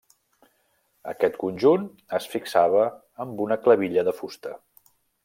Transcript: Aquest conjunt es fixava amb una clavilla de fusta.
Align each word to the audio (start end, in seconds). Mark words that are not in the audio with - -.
Aquest 1.11 1.35
conjunt 1.43 1.85
es 2.19 2.27
fixava 2.31 2.87
amb 3.27 3.45
una 3.47 3.59
clavilla 3.67 4.07
de 4.09 4.15
fusta. 4.23 4.57